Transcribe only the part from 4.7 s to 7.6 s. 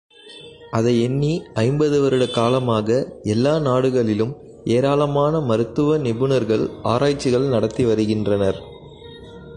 ஏராளமான மருத்துவ நிபுணர்கள் ஆராய்ச்சிகள்